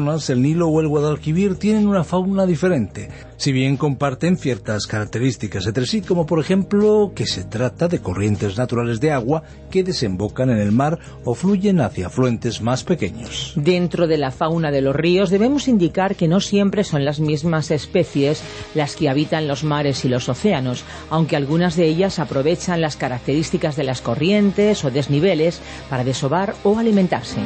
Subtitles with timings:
[0.00, 5.84] El Nilo o el Guadalquivir tienen una fauna diferente, si bien comparten ciertas características entre
[5.84, 10.58] sí, como por ejemplo que se trata de corrientes naturales de agua que desembocan en
[10.58, 13.52] el mar o fluyen hacia afluentes más pequeños.
[13.56, 17.70] Dentro de la fauna de los ríos debemos indicar que no siempre son las mismas
[17.70, 18.42] especies
[18.74, 23.76] las que habitan los mares y los océanos, aunque algunas de ellas aprovechan las características
[23.76, 27.40] de las corrientes o desniveles para desovar o alimentarse.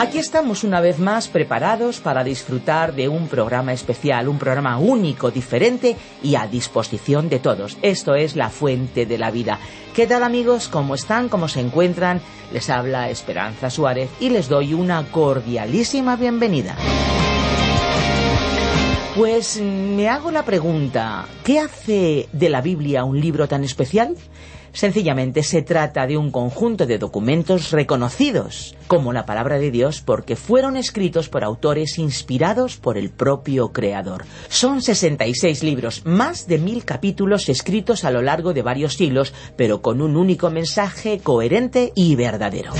[0.00, 5.32] Aquí estamos una vez más preparados para disfrutar de un programa especial, un programa único,
[5.32, 7.76] diferente y a disposición de todos.
[7.82, 9.58] Esto es La Fuente de la Vida.
[9.96, 10.68] ¿Qué tal amigos?
[10.68, 11.28] ¿Cómo están?
[11.28, 12.20] ¿Cómo se encuentran?
[12.52, 16.76] Les habla Esperanza Suárez y les doy una cordialísima bienvenida.
[19.16, 24.14] Pues me hago la pregunta, ¿qué hace de la Biblia un libro tan especial?
[24.72, 30.36] Sencillamente se trata de un conjunto de documentos reconocidos como la palabra de Dios porque
[30.36, 34.24] fueron escritos por autores inspirados por el propio Creador.
[34.48, 39.82] Son 66 libros, más de mil capítulos escritos a lo largo de varios siglos, pero
[39.82, 42.72] con un único mensaje coherente y verdadero.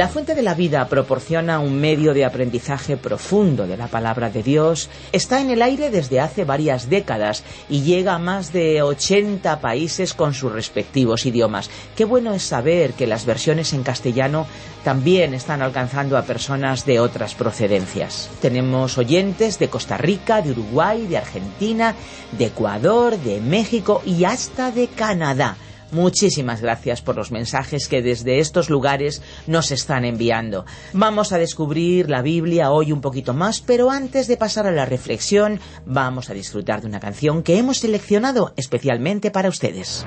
[0.00, 4.42] La fuente de la vida proporciona un medio de aprendizaje profundo de la palabra de
[4.42, 4.88] Dios.
[5.12, 10.14] Está en el aire desde hace varias décadas y llega a más de 80 países
[10.14, 11.68] con sus respectivos idiomas.
[11.96, 14.46] Qué bueno es saber que las versiones en castellano
[14.84, 18.30] también están alcanzando a personas de otras procedencias.
[18.40, 21.94] Tenemos oyentes de Costa Rica, de Uruguay, de Argentina,
[22.38, 25.58] de Ecuador, de México y hasta de Canadá.
[25.92, 30.64] Muchísimas gracias por los mensajes que desde estos lugares nos están enviando.
[30.92, 34.86] Vamos a descubrir la Biblia hoy un poquito más, pero antes de pasar a la
[34.86, 40.06] reflexión, vamos a disfrutar de una canción que hemos seleccionado especialmente para ustedes.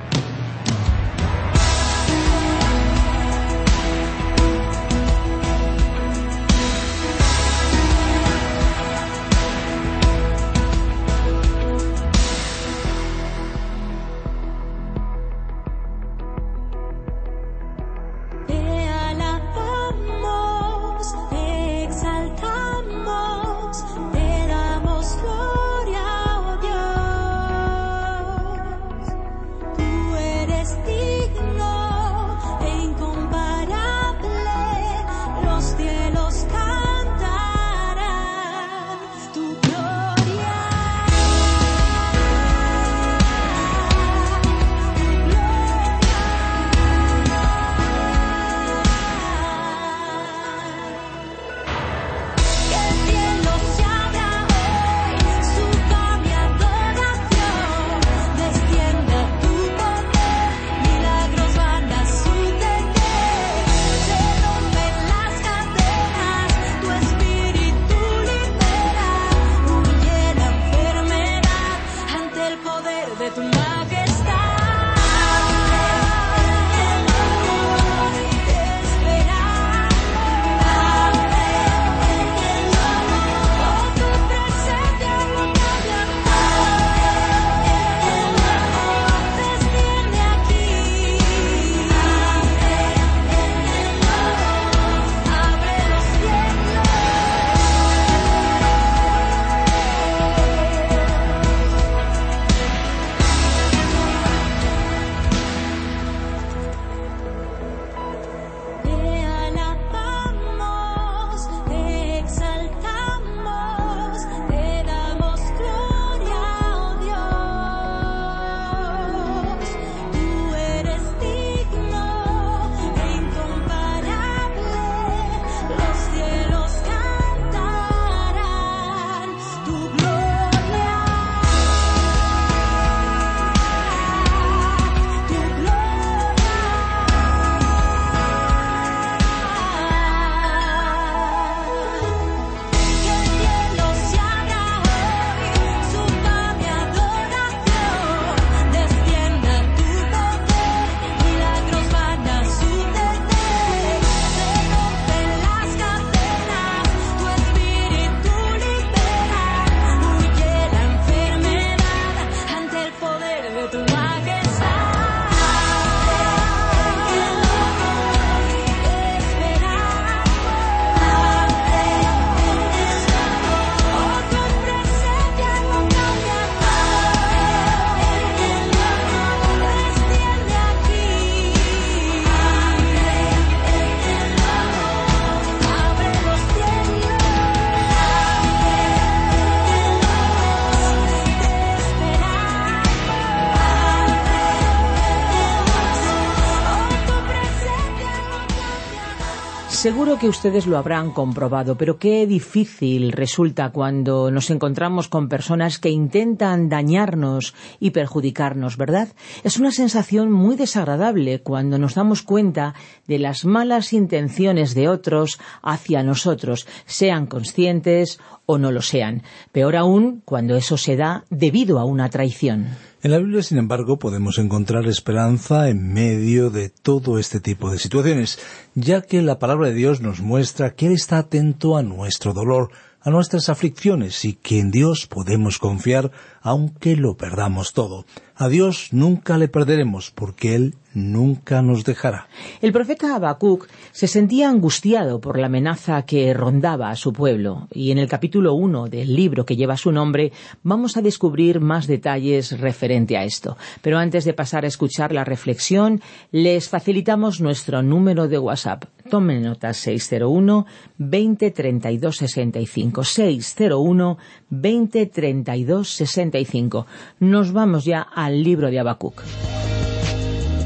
[199.84, 205.78] Seguro que ustedes lo habrán comprobado, pero qué difícil resulta cuando nos encontramos con personas
[205.78, 209.08] que intentan dañarnos y perjudicarnos, ¿verdad?
[209.42, 212.74] Es una sensación muy desagradable cuando nos damos cuenta
[213.06, 219.22] de las malas intenciones de otros hacia nosotros, sean conscientes o no lo sean.
[219.52, 222.68] Peor aún cuando eso se da debido a una traición.
[223.04, 227.78] En la Biblia, sin embargo, podemos encontrar esperanza en medio de todo este tipo de
[227.78, 228.38] situaciones,
[228.74, 232.70] ya que la palabra de Dios nos muestra que Él está atento a nuestro dolor,
[233.04, 236.10] a nuestras aflicciones y que en Dios podemos confiar
[236.40, 238.06] aunque lo perdamos todo.
[238.36, 242.28] A Dios nunca le perderemos porque Él nunca nos dejará.
[242.60, 247.90] El profeta Habacuc se sentía angustiado por la amenaza que rondaba a su pueblo, y
[247.90, 252.58] en el capítulo 1 del libro que lleva su nombre vamos a descubrir más detalles
[252.58, 253.56] referente a esto.
[253.82, 256.00] Pero antes de pasar a escuchar la reflexión,
[256.32, 258.84] les facilitamos nuestro número de WhatsApp.
[259.14, 260.66] Tomen nota 601
[260.98, 264.18] 20 32 65 601
[264.50, 266.86] 20 32 65.
[267.20, 269.22] Nos vamos ya al libro de Habacuc.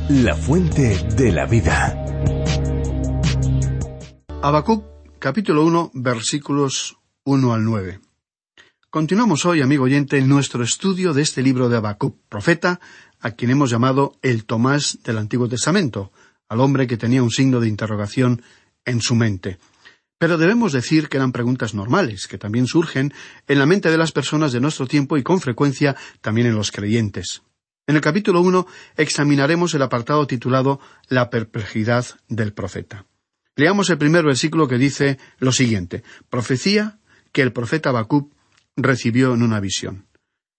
[0.09, 1.93] La fuente de la vida.
[4.41, 4.83] Habacuc,
[5.19, 8.00] capítulo 1, versículos 1 al 9.
[8.89, 12.81] Continuamos hoy, amigo oyente, en nuestro estudio de este libro de Habacuc, profeta,
[13.21, 16.12] a quien hemos llamado el Tomás del Antiguo Testamento,
[16.49, 18.43] al hombre que tenía un signo de interrogación
[18.85, 19.59] en su mente.
[20.19, 23.12] Pero debemos decir que eran preguntas normales, que también surgen
[23.47, 26.73] en la mente de las personas de nuestro tiempo y con frecuencia también en los
[26.73, 27.43] creyentes.
[27.87, 28.67] En el capítulo 1
[28.97, 33.06] examinaremos el apartado titulado La perplejidad del profeta.
[33.55, 36.99] Leamos el primer versículo que dice lo siguiente: Profecía
[37.33, 38.33] que el profeta Habacuc
[38.77, 40.06] recibió en una visión.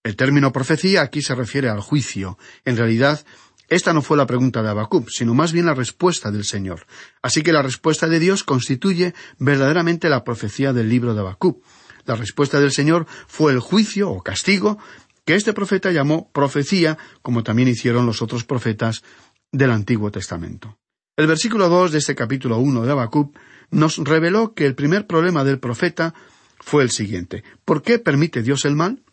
[0.04, 2.38] El término profecía aquí se refiere al juicio.
[2.66, 3.26] En realidad,
[3.70, 6.88] esta no fue la pregunta de Habacuc, sino más bien la respuesta del Señor.
[7.22, 11.64] Así que la respuesta de Dios constituye verdaderamente la profecía del libro de Habacuc.
[12.06, 14.80] La respuesta del Señor fue el juicio o castigo
[15.26, 19.04] que este profeta llamó profecía, como también hicieron los otros profetas
[19.52, 20.80] del Antiguo Testamento.
[21.16, 23.38] El versículo dos de este capítulo uno de Habacuc
[23.70, 26.16] nos reveló que el primer problema del profeta
[26.60, 27.44] fue el siguiente.
[27.66, 29.04] ¿Por qué permite Dios el mal?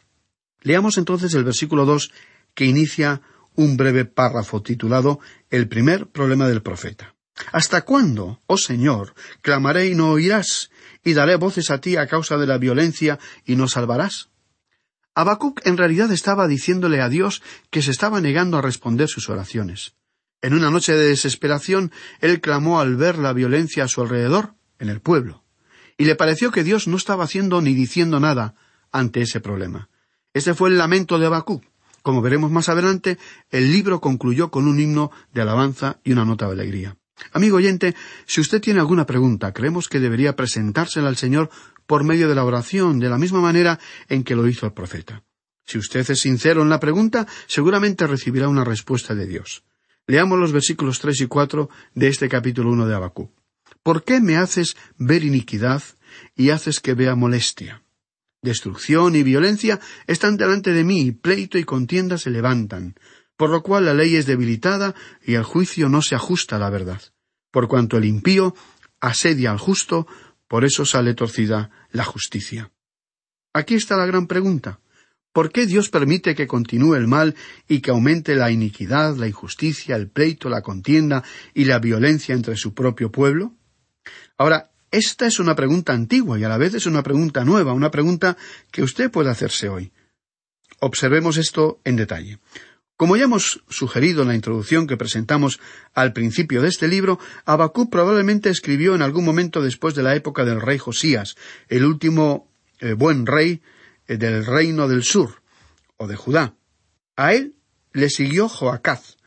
[0.63, 2.13] Leamos entonces el versículo dos
[2.55, 3.21] que inicia
[3.57, 5.21] un breve párrafo titulado
[5.51, 7.15] El primer problema del profeta.
[7.53, 10.71] ¿Hasta cuándo, oh Señor, clamaré y no oirás,
[11.05, 14.31] y daré voces a ti a causa de la violencia y no salvarás?
[15.15, 19.95] Habacuc en realidad estaba diciéndole a Dios que se estaba negando a responder sus oraciones.
[20.43, 24.91] En una noche de desesperación, él clamó al ver la violencia a su alrededor, en
[24.91, 25.43] el pueblo,
[25.97, 28.55] y le pareció que Dios no estaba haciendo ni diciendo nada
[28.93, 29.89] ante ese problema.
[30.35, 31.65] Ese fue el lamento de Habacuc.
[32.07, 33.19] Como veremos más adelante,
[33.51, 36.97] el libro concluyó con un himno de alabanza y una nota de alegría.
[37.33, 37.97] Amigo oyente,
[38.27, 41.51] si usted tiene alguna pregunta, creemos que debería presentársela al Señor
[41.85, 45.25] por medio de la oración, de la misma manera en que lo hizo el profeta.
[45.65, 49.65] Si usted es sincero en la pregunta, seguramente recibirá una respuesta de Dios.
[50.07, 53.33] Leamos los versículos tres y cuatro de este capítulo uno de Abacú.
[53.83, 55.83] ¿Por qué me haces ver iniquidad
[56.37, 57.83] y haces que vea molestia?
[58.47, 62.95] Destrucción y violencia están delante de mí, y pleito y contienda se levantan,
[63.37, 66.71] por lo cual la ley es debilitada y el juicio no se ajusta a la
[66.71, 67.03] verdad.
[67.51, 68.55] Por cuanto el impío
[69.01, 70.07] asedia al justo,
[70.47, 72.71] por eso sale torcida la justicia.
[73.53, 74.79] Aquí está la gran pregunta.
[75.33, 77.35] ¿Por qué Dios permite que continúe el mal
[77.67, 82.57] y que aumente la iniquidad, la injusticia, el pleito, la contienda y la violencia entre
[82.57, 83.57] su propio pueblo?
[84.39, 87.91] Ahora, esta es una pregunta antigua y a la vez es una pregunta nueva, una
[87.91, 88.37] pregunta
[88.71, 89.93] que usted puede hacerse hoy.
[90.81, 92.39] Observemos esto en detalle.
[92.97, 95.61] Como ya hemos sugerido en la introducción que presentamos
[95.93, 100.47] al principio de este libro, Abacú probablemente escribió en algún momento después de la época
[100.47, 101.37] del rey Josías,
[101.69, 102.51] el último
[102.81, 103.61] eh, buen rey
[104.07, 105.43] eh, del reino del sur,
[105.99, 106.55] o de Judá.
[107.17, 107.55] A él
[107.93, 109.19] le siguió Joacaz,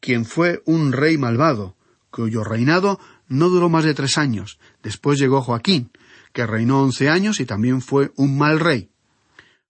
[0.00, 1.76] quien fue un rey malvado,
[2.10, 2.98] cuyo reinado
[3.28, 4.58] no duró más de tres años.
[4.82, 5.90] Después llegó Joaquín,
[6.32, 8.90] que reinó once años y también fue un mal rey.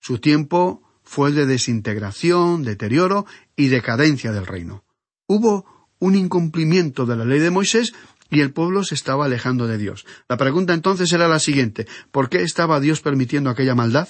[0.00, 3.26] Su tiempo fue de desintegración, deterioro
[3.56, 4.84] y decadencia del reino.
[5.26, 7.92] Hubo un incumplimiento de la ley de Moisés
[8.30, 10.06] y el pueblo se estaba alejando de Dios.
[10.28, 14.08] La pregunta entonces era la siguiente ¿Por qué estaba Dios permitiendo aquella maldad?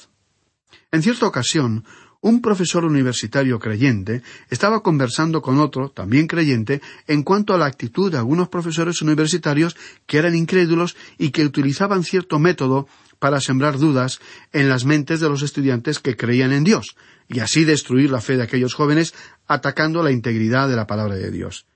[0.93, 1.85] En cierta ocasión,
[2.21, 8.11] un profesor universitario creyente estaba conversando con otro, también creyente, en cuanto a la actitud
[8.11, 12.87] de algunos profesores universitarios que eran incrédulos y que utilizaban cierto método
[13.19, 14.21] para sembrar dudas
[14.53, 16.97] en las mentes de los estudiantes que creían en Dios,
[17.29, 19.15] y así destruir la fe de aquellos jóvenes
[19.47, 21.67] atacando la integridad de la palabra de Dios.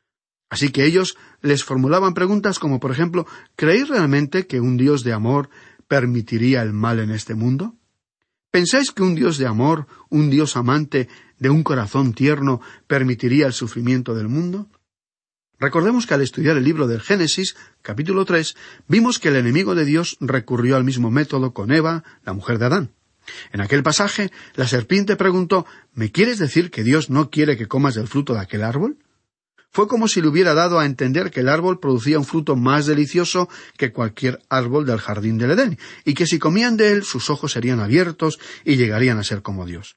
[0.50, 5.12] Así que ellos les formulaban preguntas como por ejemplo ¿Creéis realmente que un Dios de
[5.12, 5.48] amor
[5.88, 7.74] permitiría el mal en este mundo?
[8.54, 11.08] ¿Pensáis que un Dios de amor, un Dios amante,
[11.40, 14.68] de un corazón tierno, permitiría el sufrimiento del mundo?
[15.58, 18.54] Recordemos que al estudiar el libro del Génesis, capítulo tres,
[18.86, 22.66] vimos que el enemigo de Dios recurrió al mismo método con Eva, la mujer de
[22.66, 22.90] Adán.
[23.52, 27.96] En aquel pasaje, la serpiente preguntó ¿Me quieres decir que Dios no quiere que comas
[27.96, 28.98] del fruto de aquel árbol?
[29.74, 32.86] Fue como si le hubiera dado a entender que el árbol producía un fruto más
[32.86, 37.28] delicioso que cualquier árbol del jardín del Edén, y que si comían de él sus
[37.28, 39.96] ojos serían abiertos y llegarían a ser como Dios.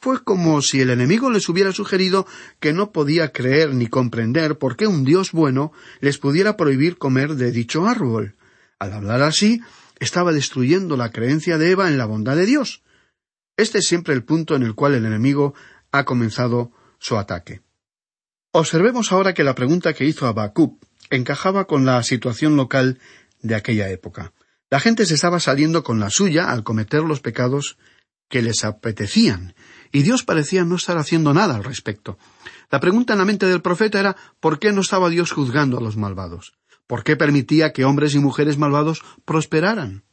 [0.00, 2.26] Fue como si el enemigo les hubiera sugerido
[2.58, 7.34] que no podía creer ni comprender por qué un Dios bueno les pudiera prohibir comer
[7.34, 8.34] de dicho árbol.
[8.78, 9.60] Al hablar así,
[9.98, 12.82] estaba destruyendo la creencia de Eva en la bondad de Dios.
[13.58, 15.52] Este es siempre el punto en el cual el enemigo
[15.92, 17.60] ha comenzado su ataque.
[18.52, 22.98] Observemos ahora que la pregunta que hizo Habacuc encajaba con la situación local
[23.42, 24.32] de aquella época.
[24.70, 27.76] La gente se estaba saliendo con la suya al cometer los pecados
[28.28, 29.54] que les apetecían,
[29.92, 32.18] y Dios parecía no estar haciendo nada al respecto.
[32.70, 35.80] La pregunta en la mente del profeta era ¿por qué no estaba Dios juzgando a
[35.80, 36.52] los malvados?
[36.86, 40.04] ¿Por qué permitía que hombres y mujeres malvados prosperaran?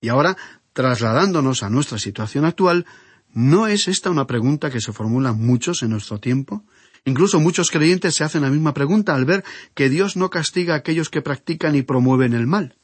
[0.00, 0.36] Y ahora,
[0.72, 2.86] trasladándonos a nuestra situación actual,
[3.32, 6.64] ¿no es esta una pregunta que se formulan muchos en nuestro tiempo?
[7.04, 9.44] Incluso muchos creyentes se hacen la misma pregunta al ver
[9.74, 12.76] que Dios no castiga a aquellos que practican y promueven el mal.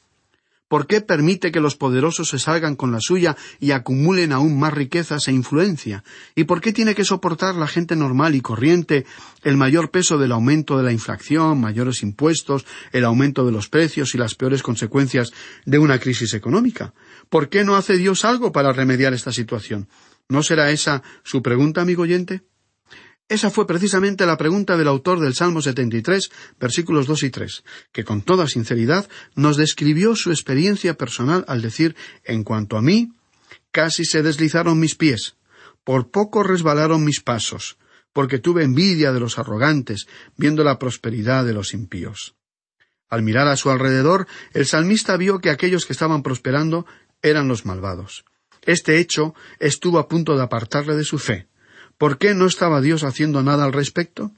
[0.71, 4.73] ¿Por qué permite que los poderosos se salgan con la suya y acumulen aún más
[4.73, 6.05] riquezas e influencia?
[6.33, 9.05] ¿Y por qué tiene que soportar la gente normal y corriente
[9.43, 14.15] el mayor peso del aumento de la inflación, mayores impuestos, el aumento de los precios
[14.15, 15.33] y las peores consecuencias
[15.65, 16.93] de una crisis económica?
[17.27, 19.89] ¿Por qué no hace Dios algo para remediar esta situación?
[20.29, 22.43] ¿No será esa su pregunta, amigo oyente?
[23.29, 28.03] Esa fue precisamente la pregunta del autor del Salmo 73, versículos 2 y 3, que
[28.03, 33.13] con toda sinceridad nos describió su experiencia personal al decir, en cuanto a mí,
[33.71, 35.35] casi se deslizaron mis pies,
[35.83, 37.77] por poco resbalaron mis pasos,
[38.13, 42.35] porque tuve envidia de los arrogantes, viendo la prosperidad de los impíos.
[43.09, 46.85] Al mirar a su alrededor, el salmista vio que aquellos que estaban prosperando
[47.21, 48.25] eran los malvados.
[48.63, 51.47] Este hecho estuvo a punto de apartarle de su fe.
[52.01, 54.31] ¿Por qué no estaba Dios haciendo nada al respecto?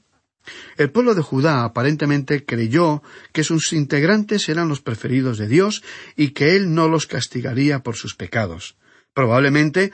[0.76, 3.02] El pueblo de Judá aparentemente creyó
[3.32, 5.82] que sus integrantes eran los preferidos de Dios
[6.14, 8.76] y que Él no los castigaría por sus pecados.
[9.14, 9.92] Probablemente,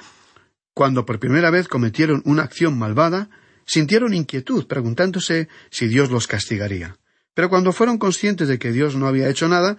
[0.74, 3.30] cuando por primera vez cometieron una acción malvada,
[3.66, 6.96] sintieron inquietud, preguntándose si Dios los castigaría.
[7.34, 9.76] Pero cuando fueron conscientes de que Dios no había hecho nada,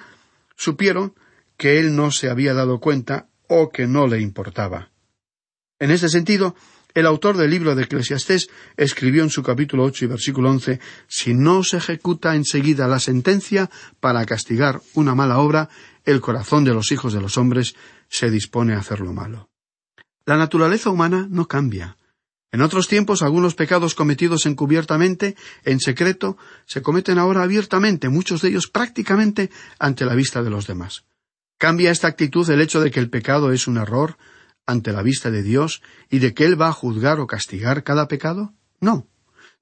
[0.55, 1.13] supieron
[1.57, 4.91] que Él no se había dado cuenta o que no le importaba.
[5.77, 6.55] En este sentido,
[6.93, 11.33] el autor del libro de Eclesiastés escribió en su capítulo ocho y versículo once Si
[11.33, 13.69] no se ejecuta enseguida la sentencia
[13.99, 15.69] para castigar una mala obra,
[16.05, 17.75] el corazón de los hijos de los hombres
[18.09, 19.49] se dispone a hacer lo malo.
[20.25, 21.97] La naturaleza humana no cambia.
[22.51, 28.49] En otros tiempos algunos pecados cometidos encubiertamente, en secreto, se cometen ahora abiertamente, muchos de
[28.49, 31.05] ellos prácticamente ante la vista de los demás.
[31.57, 34.17] ¿Cambia esta actitud el hecho de que el pecado es un error,
[34.71, 38.07] ante la vista de Dios y de que Él va a juzgar o castigar cada
[38.07, 38.53] pecado?
[38.79, 39.07] No.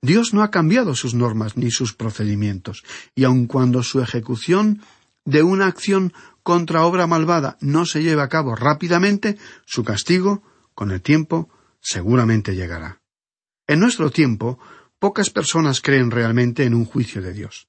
[0.01, 2.83] Dios no ha cambiado sus normas ni sus procedimientos,
[3.15, 4.81] y aun cuando su ejecución
[5.25, 6.13] de una acción
[6.43, 10.41] contra obra malvada no se lleve a cabo rápidamente, su castigo,
[10.73, 11.49] con el tiempo,
[11.81, 13.01] seguramente llegará.
[13.67, 14.57] En nuestro tiempo,
[14.99, 17.68] pocas personas creen realmente en un juicio de Dios.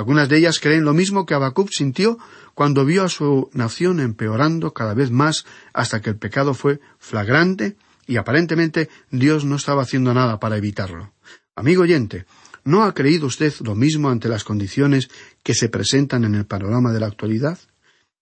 [0.00, 2.18] Algunas de ellas creen lo mismo que Habacuc sintió
[2.54, 7.76] cuando vio a su nación empeorando cada vez más hasta que el pecado fue flagrante
[8.06, 11.12] y aparentemente Dios no estaba haciendo nada para evitarlo.
[11.54, 12.24] Amigo oyente,
[12.64, 15.10] ¿no ha creído usted lo mismo ante las condiciones
[15.42, 17.58] que se presentan en el panorama de la actualidad?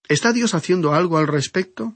[0.08, 1.94] ¿Está Dios haciendo algo al respecto?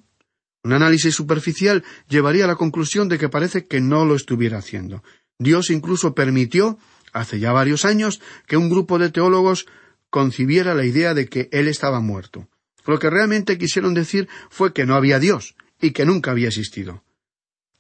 [0.62, 5.03] Un análisis superficial llevaría a la conclusión de que parece que no lo estuviera haciendo.
[5.41, 6.79] Dios incluso permitió
[7.12, 9.66] hace ya varios años que un grupo de teólogos
[10.11, 12.49] concibiera la idea de que él estaba muerto.
[12.87, 17.04] Lo que realmente quisieron decir fue que no había Dios y que nunca había existido.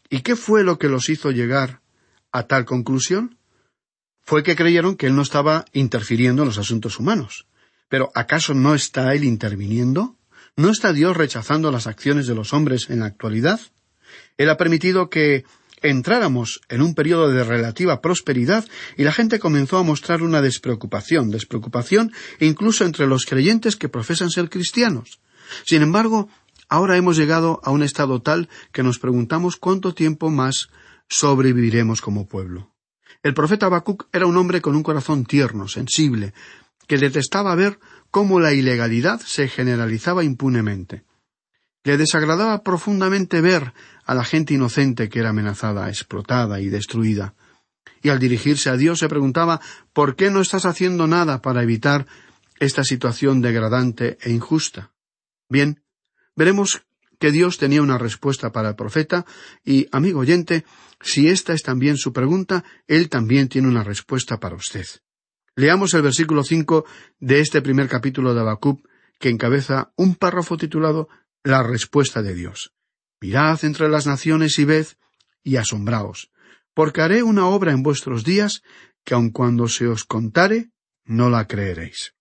[0.08, 1.80] ¿Y qué fue lo que los hizo llegar
[2.30, 3.38] a tal conclusión?
[4.22, 7.46] Fue que creyeron que él no estaba interfiriendo en los asuntos humanos.
[7.88, 10.16] Pero ¿acaso no está él interviniendo?
[10.56, 13.60] ¿No está Dios rechazando las acciones de los hombres en la actualidad?
[14.36, 15.44] Él ha permitido que
[15.82, 18.64] entráramos en un periodo de relativa prosperidad
[18.96, 24.30] y la gente comenzó a mostrar una despreocupación, despreocupación incluso entre los creyentes que profesan
[24.30, 25.20] ser cristianos.
[25.64, 26.28] Sin embargo,
[26.68, 30.68] ahora hemos llegado a un estado tal que nos preguntamos cuánto tiempo más
[31.08, 32.70] sobreviviremos como pueblo.
[33.22, 36.32] El profeta Habacuc era un hombre con un corazón tierno, sensible,
[36.88, 37.78] que detestaba ver
[38.10, 41.04] cómo la ilegalidad se generalizaba impunemente.
[41.84, 43.72] Le desagradaba profundamente ver
[44.04, 47.34] a la gente inocente que era amenazada, explotada y destruida.
[48.02, 49.60] Y al dirigirse a Dios se preguntaba
[49.92, 52.06] ¿por qué no estás haciendo nada para evitar
[52.60, 54.92] esta situación degradante e injusta?
[55.48, 55.82] Bien,
[56.36, 56.82] veremos
[57.18, 59.24] que Dios tenía una respuesta para el profeta
[59.64, 60.64] y, amigo oyente,
[61.00, 64.86] si esta es también su pregunta, Él también tiene una respuesta para usted.
[65.54, 66.84] Leamos el versículo cinco
[67.20, 68.88] de este primer capítulo de Habacuc,
[69.20, 71.08] que encabeza un párrafo titulado
[71.44, 72.72] La respuesta de Dios.
[73.20, 74.86] Mirad entre las naciones y ved,
[75.42, 76.30] y asombraos,
[76.72, 78.62] porque haré una obra en vuestros días
[79.04, 80.70] que aun cuando se os contare,
[81.04, 82.14] no la creeréis.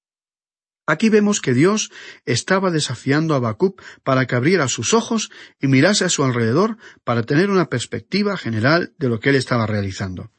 [0.87, 1.91] Aquí vemos que Dios
[2.25, 7.21] estaba desafiando a Habacuc para que abriera sus ojos y mirase a su alrededor para
[7.21, 10.31] tener una perspectiva general de lo que él estaba realizando.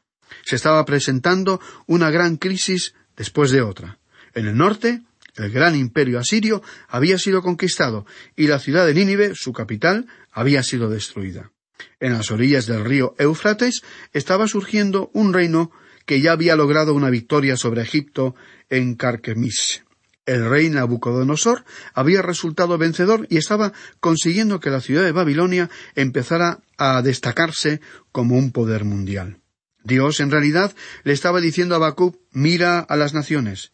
[0.44, 4.00] Se estaba presentando una gran crisis después de otra.
[4.34, 5.04] En el norte,
[5.36, 10.62] el gran imperio asirio había sido conquistado y la ciudad de Nínive, su capital, había
[10.62, 11.52] sido destruida.
[12.00, 15.70] En las orillas del río Éufrates estaba surgiendo un reino
[16.07, 18.35] que ya había logrado una victoria sobre Egipto
[18.70, 19.85] en Carquemis.
[20.24, 26.61] El rey Nabucodonosor había resultado vencedor y estaba consiguiendo que la ciudad de Babilonia empezara
[26.78, 27.80] a destacarse
[28.12, 29.40] como un poder mundial.
[29.83, 33.72] Dios, en realidad, le estaba diciendo a Habacuc mira a las naciones.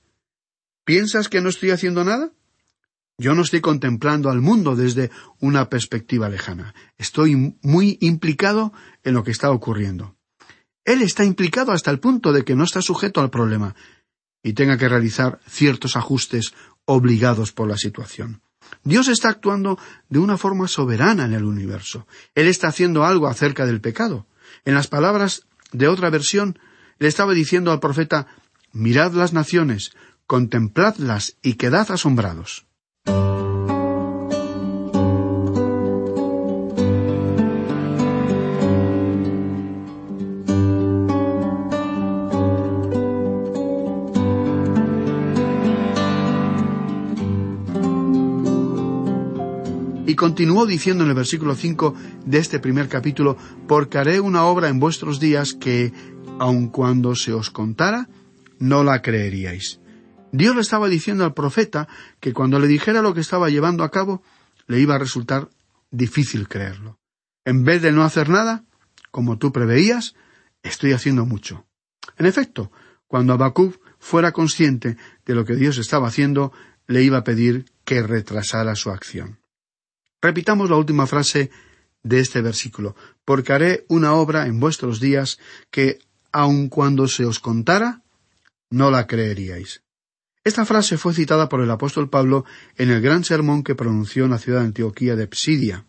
[0.88, 2.32] ¿Piensas que no estoy haciendo nada?
[3.18, 6.74] Yo no estoy contemplando al mundo desde una perspectiva lejana.
[6.96, 8.72] Estoy muy implicado
[9.04, 10.16] en lo que está ocurriendo.
[10.86, 13.74] Él está implicado hasta el punto de que no está sujeto al problema,
[14.42, 16.54] y tenga que realizar ciertos ajustes
[16.86, 18.40] obligados por la situación.
[18.82, 22.06] Dios está actuando de una forma soberana en el universo.
[22.34, 24.26] Él está haciendo algo acerca del pecado.
[24.64, 26.58] En las palabras de otra versión,
[26.98, 28.26] le estaba diciendo al profeta
[28.72, 29.92] Mirad las naciones,
[30.28, 32.68] contempladlas y quedad asombrados.
[50.18, 51.94] continuó diciendo en el versículo cinco
[52.26, 55.92] de este primer capítulo, porque haré una obra en vuestros días que,
[56.40, 58.08] aun cuando se os contara,
[58.58, 59.80] no la creeríais.
[60.32, 61.88] Dios le estaba diciendo al profeta
[62.20, 64.22] que cuando le dijera lo que estaba llevando a cabo,
[64.66, 65.48] le iba a resultar
[65.90, 66.98] difícil creerlo.
[67.44, 68.64] En vez de no hacer nada,
[69.10, 70.14] como tú preveías,
[70.62, 71.66] estoy haciendo mucho.
[72.18, 72.70] En efecto,
[73.06, 76.52] cuando Habacuc fuera consciente de lo que Dios estaba haciendo,
[76.86, 79.38] le iba a pedir que retrasara su acción.
[80.20, 81.50] Repitamos la última frase
[82.02, 85.38] de este versículo, porque haré una obra en vuestros días
[85.70, 85.98] que,
[86.32, 88.02] aun cuando se os contara,
[88.70, 89.82] no la creeríais.
[90.48, 92.46] Esta frase fue citada por el apóstol Pablo
[92.78, 95.84] en el gran sermón que pronunció en la ciudad de Antioquía de Psidia.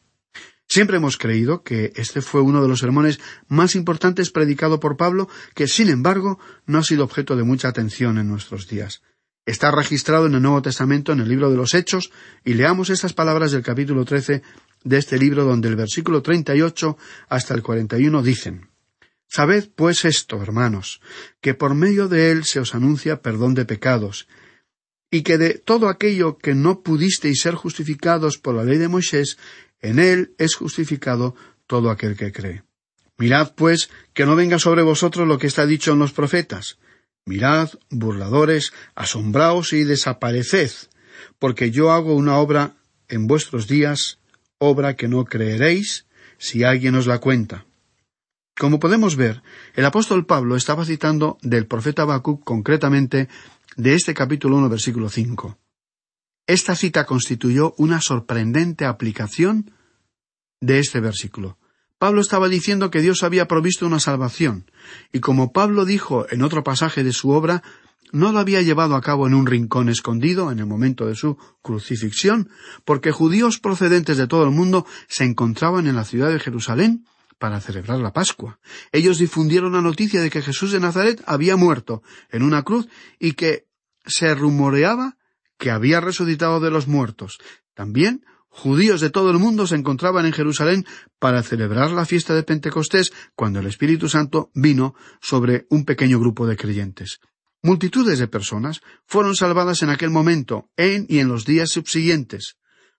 [0.67, 5.30] Siempre hemos creído que este fue uno de los sermones más importantes predicado por Pablo,
[5.56, 9.02] que sin embargo no ha sido objeto de mucha atención en nuestros días.
[9.45, 12.12] Está registrado en el Nuevo Testamento en el libro de los Hechos,
[12.43, 14.41] y leamos estas palabras del capítulo trece
[14.84, 16.98] de este libro, donde el versículo treinta y ocho
[17.30, 18.67] hasta el cuarenta y uno dicen
[19.30, 21.00] Sabed pues esto, hermanos,
[21.39, 24.28] que por medio de él se os anuncia perdón de pecados,
[25.12, 29.38] y que de todo aquello que no pudisteis ser justificados por la ley de Moisés,
[29.82, 31.36] en él es justificado
[31.67, 32.63] todo aquel que cree.
[33.17, 36.78] Mirad, pues, que no venga sobre vosotros lo que está dicho en los profetas.
[37.26, 40.72] Mirad, burladores, asombraos y desapareced,
[41.38, 42.76] porque yo hago una obra
[43.08, 44.19] en vuestros días,
[44.58, 46.06] obra que no creeréis
[46.38, 47.65] si alguien os la cuenta.
[48.60, 49.41] Como podemos ver,
[49.74, 53.30] el apóstol Pablo estaba citando del profeta Habacuc concretamente
[53.78, 55.58] de este capítulo 1 versículo 5.
[56.45, 59.72] Esta cita constituyó una sorprendente aplicación
[60.60, 61.58] de este versículo.
[61.98, 64.69] Pablo estaba diciendo que Dios había provisto una salvación,
[65.13, 67.63] y como Pablo dijo en otro pasaje de su obra,
[68.12, 71.38] no lo había llevado a cabo en un rincón escondido en el momento de su
[71.62, 72.50] crucifixión,
[72.84, 77.06] porque judíos procedentes de todo el mundo se encontraban en la ciudad de Jerusalén
[77.39, 78.60] para celebrar la Pascua.
[78.91, 83.34] Ellos difundieron la noticia de que Jesús de Nazaret había muerto en una cruz y
[83.34, 83.65] que
[84.06, 85.17] se rumoreaba
[85.58, 87.39] que había resucitado de los muertos.
[87.73, 90.86] También judíos de todo el mundo se encontraban en Jerusalén
[91.17, 96.45] para celebrar la fiesta de Pentecostés cuando el Espíritu Santo vino sobre un pequeño grupo
[96.45, 97.19] de creyentes.
[97.62, 102.56] Multitudes de personas fueron salvadas en aquel momento, en y en los días subsiguientes.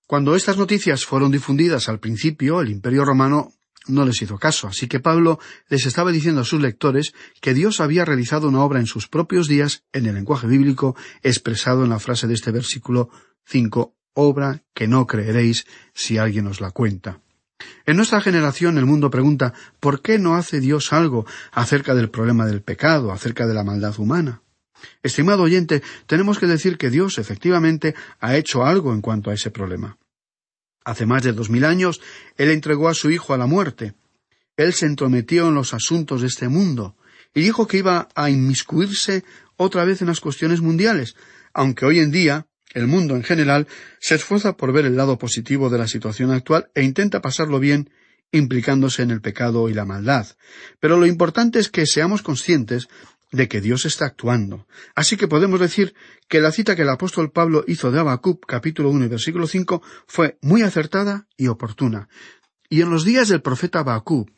[0.07, 3.53] Cuando estas noticias fueron difundidas al principio, el Imperio romano
[3.87, 5.38] no les hizo caso, así que Pablo
[5.69, 9.49] les estaba diciendo a sus lectores que Dios había realizado una obra en sus propios
[9.49, 13.11] días en el lenguaje bíblico expresado en la frase de este versículo
[13.45, 17.21] cinco obra que no creeréis si alguien os la cuenta.
[17.87, 22.47] En nuestra generación el mundo pregunta ¿por qué no hace Dios algo acerca del problema
[22.47, 24.43] del pecado, acerca de la maldad humana?
[25.03, 29.51] Estimado oyente, tenemos que decir que Dios efectivamente ha hecho algo en cuanto a ese
[29.51, 29.99] problema.
[30.85, 32.01] Hace más de dos mil años
[32.37, 33.95] Él entregó a su Hijo a la muerte.
[34.57, 36.97] Él se entrometió en los asuntos de este mundo
[37.35, 39.25] y dijo que iba a inmiscuirse
[39.57, 41.14] otra vez en las cuestiones mundiales,
[41.53, 43.66] aunque hoy en día el mundo en general
[43.99, 47.90] se esfuerza por ver el lado positivo de la situación actual e intenta pasarlo bien
[48.33, 50.27] implicándose en el pecado y la maldad.
[50.79, 52.88] Pero lo importante es que seamos conscientes
[53.33, 54.66] de que Dios está actuando.
[54.95, 55.95] Así que podemos decir
[56.29, 59.83] que la cita que el apóstol Pablo hizo de Habacuc capítulo 1 y versículo 5
[60.07, 62.09] fue muy acertada y oportuna.
[62.69, 64.31] Y en los días del profeta Habacuc,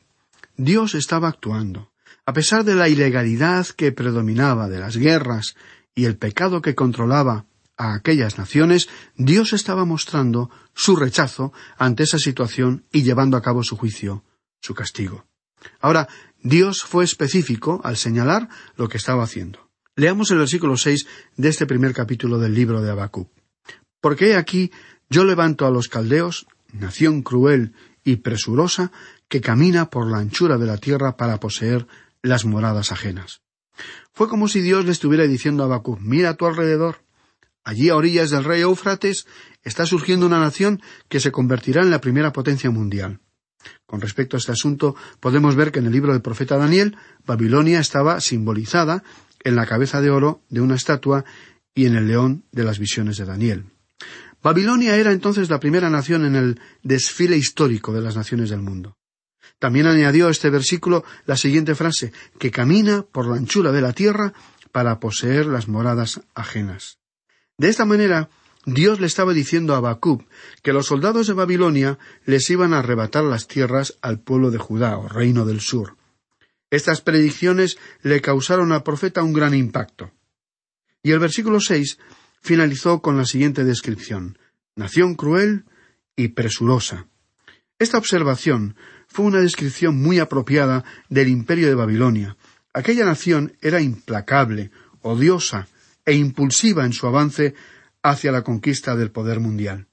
[0.56, 1.92] Dios estaba actuando.
[2.24, 5.56] A pesar de la ilegalidad que predominaba, de las guerras
[5.94, 12.18] y el pecado que controlaba a aquellas naciones, Dios estaba mostrando su rechazo ante esa
[12.18, 14.24] situación y llevando a cabo su juicio,
[14.60, 15.26] su castigo.
[15.80, 16.08] Ahora,
[16.42, 19.70] Dios fue específico al señalar lo que estaba haciendo.
[19.94, 23.30] Leamos el versículo seis de este primer capítulo del libro de Habacuc.
[24.00, 24.72] Porque aquí
[25.08, 27.74] yo levanto a los caldeos, nación cruel
[28.04, 28.90] y presurosa,
[29.28, 31.86] que camina por la anchura de la tierra para poseer
[32.22, 33.42] las moradas ajenas.
[34.12, 37.02] Fue como si Dios le estuviera diciendo a Habacuc, mira a tu alrededor,
[37.64, 39.26] Allí a orillas del rey Éufrates
[39.62, 43.20] está surgiendo una nación que se convertirá en la primera potencia mundial.
[43.86, 46.96] Con respecto a este asunto, podemos ver que en el libro del profeta Daniel,
[47.26, 49.02] Babilonia estaba simbolizada
[49.44, 51.24] en la cabeza de oro de una estatua
[51.74, 53.64] y en el león de las visiones de Daniel.
[54.42, 58.96] Babilonia era entonces la primera nación en el desfile histórico de las naciones del mundo.
[59.58, 64.32] También añadió este versículo la siguiente frase, que camina por la anchura de la tierra
[64.72, 66.98] para poseer las moradas ajenas.
[67.56, 68.28] De esta manera,
[68.64, 70.24] Dios le estaba diciendo a Habacuc
[70.62, 74.98] que los soldados de Babilonia les iban a arrebatar las tierras al pueblo de Judá
[74.98, 75.96] o reino del sur.
[76.70, 80.12] Estas predicciones le causaron al profeta un gran impacto.
[81.02, 81.98] Y el versículo seis
[82.40, 84.38] finalizó con la siguiente descripción
[84.74, 85.66] Nación cruel
[86.16, 87.06] y presurosa.
[87.78, 92.36] Esta observación fue una descripción muy apropiada del imperio de Babilonia.
[92.72, 94.70] Aquella nación era implacable,
[95.02, 95.68] odiosa,
[96.04, 97.54] e impulsiva en su avance
[98.02, 99.88] hacia la conquista del poder mundial.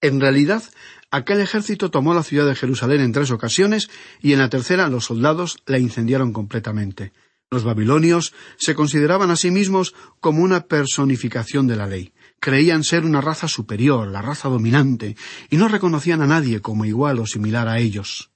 [0.00, 0.62] En realidad,
[1.10, 5.06] aquel ejército tomó la ciudad de Jerusalén en tres ocasiones y en la tercera los
[5.06, 7.12] soldados la incendiaron completamente.
[7.50, 12.12] Los babilonios se consideraban a sí mismos como una personificación de la ley.
[12.40, 15.16] Creían ser una raza superior, la raza dominante,
[15.50, 18.30] y no reconocían a nadie como igual o similar a ellos.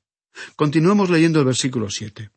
[0.57, 2.31] Continuemos leyendo el versículo siete.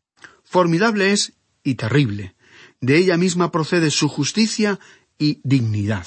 [0.43, 2.35] Formidable es y terrible,
[2.81, 4.79] de ella misma procede su justicia
[5.17, 6.05] y dignidad.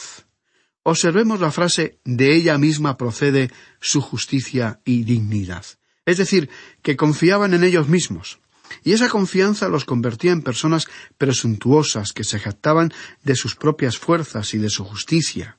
[0.90, 5.66] Observemos la frase de ella misma procede su justicia y dignidad.
[6.06, 6.48] Es decir,
[6.80, 8.40] que confiaban en ellos mismos.
[8.82, 10.86] Y esa confianza los convertía en personas
[11.18, 12.90] presuntuosas que se jactaban
[13.22, 15.58] de sus propias fuerzas y de su justicia.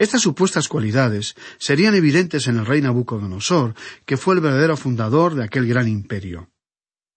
[0.00, 5.44] Estas supuestas cualidades serían evidentes en el rey Nabucodonosor, que fue el verdadero fundador de
[5.44, 6.50] aquel gran imperio.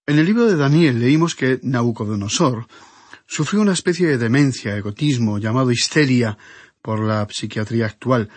[0.06, 2.67] En el libro de Daniel leímos que Nabucodonosor
[3.26, 6.38] sufrió una especie de demencia, egotismo, llamado histeria
[6.88, 8.30] por la psiquiatría actual.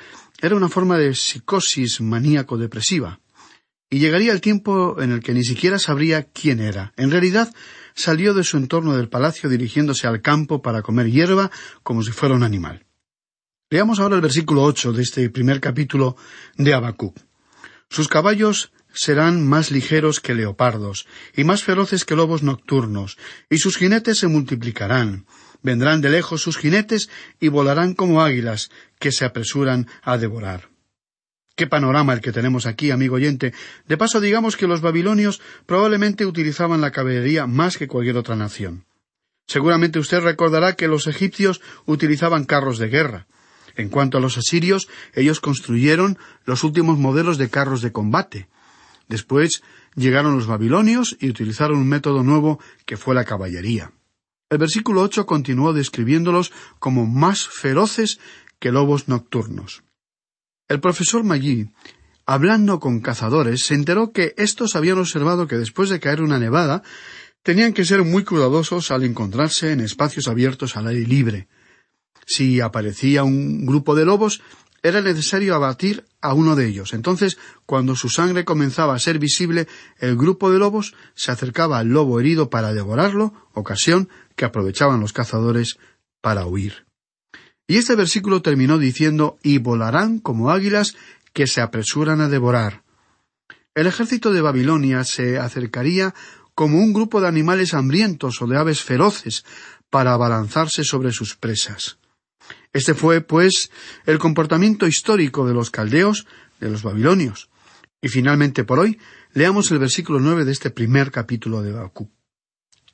[0.42, 3.20] Era una forma de psicosis maníaco-depresiva.
[3.88, 6.92] Y llegaría el tiempo en el que ni siquiera sabría quién era.
[6.96, 7.54] En realidad,
[7.94, 11.52] salió de su entorno del palacio dirigiéndose al campo para comer hierba
[11.84, 12.84] como si fuera un animal.
[13.70, 16.16] Leamos ahora el versículo ocho de este primer capítulo
[16.56, 17.16] de Habacuc.
[17.88, 23.16] Sus caballos serán más ligeros que leopardos, y más feroces que lobos nocturnos,
[23.48, 25.24] y sus jinetes se multiplicarán.
[25.62, 30.70] Vendrán de lejos sus jinetes y volarán como águilas que se apresuran a devorar.
[31.54, 33.52] Qué panorama el que tenemos aquí, amigo oyente.
[33.86, 38.86] De paso, digamos que los babilonios probablemente utilizaban la caballería más que cualquier otra nación.
[39.46, 43.26] Seguramente usted recordará que los egipcios utilizaban carros de guerra.
[43.76, 48.48] En cuanto a los asirios, ellos construyeron los últimos modelos de carros de combate.
[49.08, 49.62] Después
[49.96, 53.92] llegaron los babilonios y utilizaron un método nuevo que fue la caballería.
[54.50, 58.18] El versículo ocho continuó describiéndolos como más feroces
[58.58, 59.84] que lobos nocturnos.
[60.68, 61.70] El profesor Maggi,
[62.26, 66.82] hablando con cazadores, se enteró que estos habían observado que después de caer una nevada,
[67.44, 71.48] tenían que ser muy cuidadosos al encontrarse en espacios abiertos al aire libre.
[72.26, 74.42] Si aparecía un grupo de lobos,
[74.82, 76.94] era necesario abatir a uno de ellos.
[76.94, 81.88] Entonces, cuando su sangre comenzaba a ser visible, el grupo de lobos se acercaba al
[81.88, 85.78] lobo herido para devorarlo, ocasión que aprovechaban los cazadores
[86.20, 86.86] para huir.
[87.66, 90.96] Y este versículo terminó diciendo y volarán como águilas
[91.32, 92.82] que se apresuran a devorar.
[93.74, 96.14] El ejército de Babilonia se acercaría
[96.56, 99.44] como un grupo de animales hambrientos o de aves feroces
[99.88, 101.99] para abalanzarse sobre sus presas.
[102.72, 103.70] Este fue, pues,
[104.06, 106.26] el comportamiento histórico de los caldeos,
[106.60, 107.50] de los babilonios.
[108.00, 108.98] Y finalmente por hoy,
[109.32, 112.10] leamos el versículo nueve de este primer capítulo de Bakú.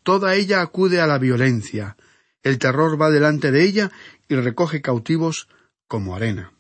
[0.03, 1.97] Toda ella acude a la violencia,
[2.43, 3.91] el terror va delante de ella
[4.29, 5.49] y recoge cautivos
[5.89, 6.53] como arena.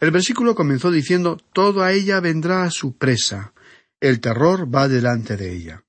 [0.00, 3.52] El versículo comenzó diciendo Toda ella vendrá a su presa,
[4.00, 5.84] el terror va delante de ella.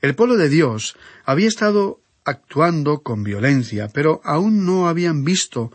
[0.00, 5.72] El pueblo de Dios había estado actuando con violencia, pero aún no habían visto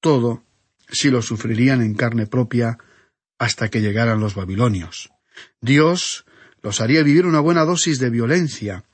[0.00, 0.44] todo
[0.88, 2.78] si lo sufrirían en carne propia
[3.38, 5.10] hasta que llegaran los babilonios.
[5.60, 6.24] Dios
[6.62, 8.84] los haría vivir una buena dosis de violencia,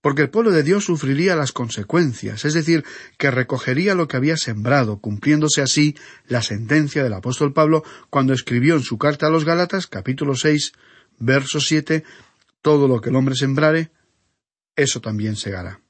[0.00, 2.84] porque el pueblo de Dios sufriría las consecuencias, es decir,
[3.18, 5.96] que recogería lo que había sembrado, cumpliéndose así
[6.26, 10.72] la sentencia del apóstol Pablo cuando escribió en su carta a los Gálatas, capítulo seis,
[11.18, 12.02] verso siete,
[12.62, 13.92] todo lo que el hombre sembrare,
[14.74, 15.80] eso también segará.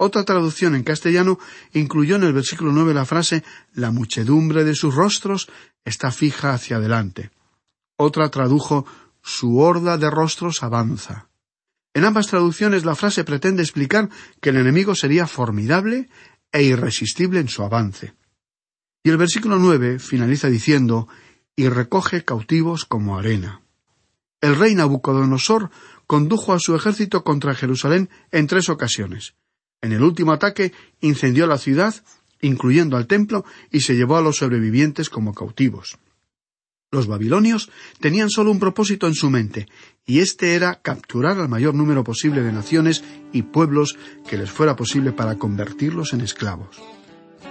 [0.00, 1.40] Otra traducción en castellano
[1.72, 3.42] incluyó en el versículo nueve la frase
[3.74, 5.48] La muchedumbre de sus rostros
[5.84, 7.32] está fija hacia adelante.
[7.96, 8.86] Otra tradujo
[9.22, 11.28] Su horda de rostros avanza.
[11.94, 14.08] En ambas traducciones la frase pretende explicar
[14.40, 16.08] que el enemigo sería formidable
[16.52, 18.14] e irresistible en su avance.
[19.02, 21.08] Y el versículo nueve finaliza diciendo
[21.56, 23.62] y recoge cautivos como arena.
[24.40, 25.70] El rey Nabucodonosor
[26.06, 29.34] condujo a su ejército contra Jerusalén en tres ocasiones.
[29.80, 31.94] En el último ataque incendió la ciudad,
[32.40, 35.98] incluyendo al templo, y se llevó a los sobrevivientes como cautivos.
[36.90, 39.68] Los babilonios tenían solo un propósito en su mente,
[40.06, 44.74] y este era capturar al mayor número posible de naciones y pueblos que les fuera
[44.74, 46.80] posible para convertirlos en esclavos.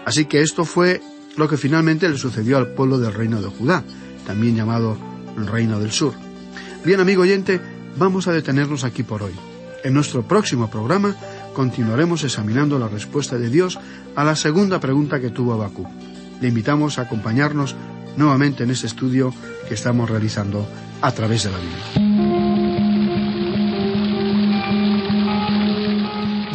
[0.06, 1.02] Así que esto fue
[1.38, 3.84] lo que finalmente le sucedió al pueblo del reino de Judá,
[4.26, 4.98] también llamado
[5.46, 6.14] reino del sur.
[6.84, 7.62] Bien, amigo oyente,
[7.98, 9.34] vamos a detenernos aquí por hoy.
[9.84, 11.16] En nuestro próximo programa
[11.58, 13.80] continuaremos examinando la respuesta de Dios
[14.16, 15.88] a la segunda pregunta que tuvo Abacú.
[16.40, 17.76] Le invitamos a acompañarnos
[18.16, 19.34] nuevamente en este estudio
[19.68, 20.68] que estamos realizando
[21.02, 22.08] a través de la Biblia.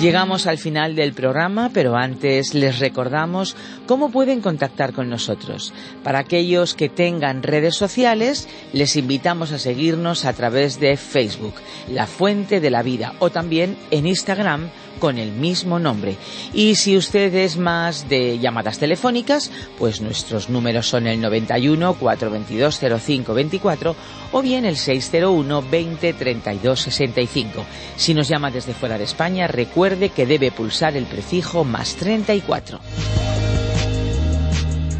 [0.02, 3.54] Llegamos al final del programa, pero antes les recordamos
[3.86, 5.72] cómo pueden contactar con nosotros.
[6.02, 11.54] Para aquellos que tengan redes sociales, les invitamos a seguirnos a través de Facebook,
[11.88, 16.16] La Fuente de la Vida, o también en Instagram, con el mismo nombre.
[16.52, 22.78] Y si usted es más de llamadas telefónicas, pues nuestros números son el 91 422
[22.78, 23.96] 0524
[24.32, 27.64] o bien el 601 20 32 65.
[27.96, 32.80] Si nos llama desde fuera de España, recuerde que debe pulsar el prefijo más 34.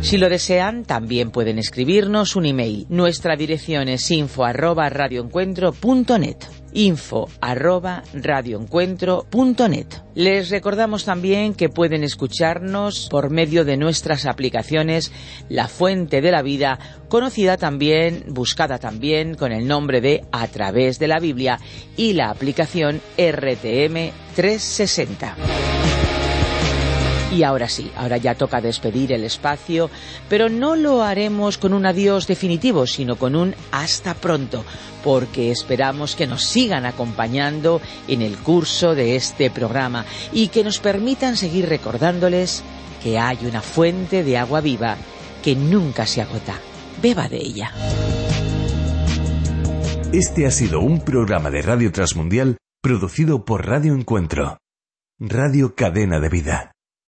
[0.02, 2.86] Si lo desean, también pueden escribirnos un email.
[2.88, 4.90] Nuestra dirección es info arroba.
[10.14, 15.12] Les recordamos también que pueden escucharnos por medio de nuestras aplicaciones
[15.48, 20.98] La Fuente de la Vida, conocida también, buscada también con el nombre de A través
[20.98, 21.60] de la Biblia
[21.96, 25.81] y la aplicación RTM 360.
[27.32, 29.90] Y ahora sí, ahora ya toca despedir el espacio,
[30.28, 34.64] pero no lo haremos con un adiós definitivo, sino con un hasta pronto,
[35.02, 40.78] porque esperamos que nos sigan acompañando en el curso de este programa y que nos
[40.78, 42.62] permitan seguir recordándoles
[43.02, 44.96] que hay una fuente de agua viva
[45.42, 46.54] que nunca se agota.
[47.02, 47.72] Beba de ella.
[50.12, 54.58] Este ha sido un programa de Radio Transmundial producido por Radio Encuentro,
[55.18, 56.72] Radio Cadena de Vida.